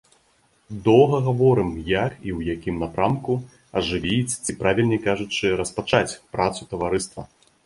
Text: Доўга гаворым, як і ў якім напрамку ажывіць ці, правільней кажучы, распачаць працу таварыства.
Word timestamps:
Доўга 0.85 1.17
гаворым, 1.27 1.67
як 1.89 2.11
і 2.15 2.29
ў 2.37 2.39
якім 2.57 2.75
напрамку 2.85 3.31
ажывіць 3.83 4.37
ці, 4.43 4.51
правільней 4.63 4.99
кажучы, 5.07 5.45
распачаць 5.61 6.17
працу 6.35 6.61
таварыства. 6.75 7.21